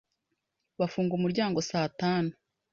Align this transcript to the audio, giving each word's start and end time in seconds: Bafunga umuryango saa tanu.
Bafunga 0.79 1.11
umuryango 1.15 1.57
saa 1.69 1.91
tanu. 1.99 2.31